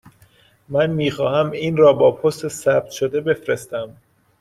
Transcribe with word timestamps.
من 0.69 0.87
می 0.89 1.11
خواهم 1.11 1.51
این 1.51 1.77
را 1.77 1.93
با 1.93 2.11
پست 2.11 2.47
ثبت 2.47 2.91
شده 2.91 3.21
بفرستم. 3.21 3.95